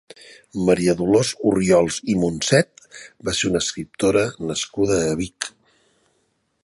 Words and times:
María 0.67 0.93
Dolors 1.01 1.33
Orriols 1.49 1.97
i 2.13 2.17
Monset 2.21 2.87
va 3.29 3.35
ser 3.41 3.51
una 3.51 3.61
escriptora 3.67 4.25
nascuda 4.53 4.99
a 5.11 5.13
Vic. 5.21 5.51